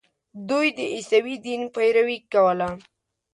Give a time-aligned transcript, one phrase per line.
[0.49, 2.69] دوی د عیسوي دین پیروي کوله.